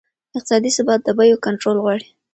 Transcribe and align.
اقتصادي 0.37 0.69
ثبات 0.77 0.99
د 1.05 1.09
بیو 1.17 1.41
کنټرول 1.45 1.77
غواړي. 1.83 2.07